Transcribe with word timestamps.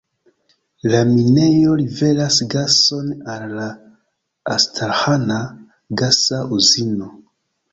La 0.93 1.01
minejo 1.09 1.75
liveras 1.81 2.39
gason 2.53 3.11
al 3.33 3.45
la 3.59 3.67
Astraĥana 4.57 5.39
gasa 6.03 6.45
uzino. 6.59 7.13